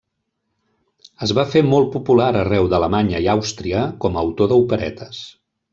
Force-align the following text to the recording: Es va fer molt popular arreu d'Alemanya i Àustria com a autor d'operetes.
Es 1.25 1.33
va 1.41 1.45
fer 1.51 1.63
molt 1.67 1.91
popular 1.97 2.31
arreu 2.41 2.73
d'Alemanya 2.73 3.23
i 3.27 3.31
Àustria 3.37 3.87
com 4.07 4.17
a 4.21 4.25
autor 4.27 4.53
d'operetes. 4.55 5.25